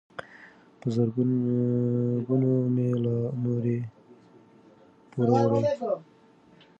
[0.79, 3.79] په زرګونو مي لا نور یې
[5.11, 5.63] پوروړی